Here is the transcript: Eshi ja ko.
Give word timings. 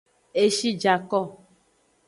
Eshi 0.43 0.69
ja 0.81 0.95
ko. 1.09 1.19